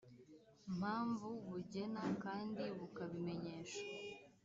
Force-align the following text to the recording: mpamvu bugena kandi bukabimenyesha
mpamvu 0.77 1.29
bugena 1.47 2.03
kandi 2.23 2.63
bukabimenyesha 2.77 3.81